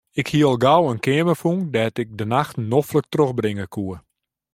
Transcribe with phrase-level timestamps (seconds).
[0.11, 3.95] Ik hie al gau in keamer fûn dêr't ik de nachten noflik trochbringe koe.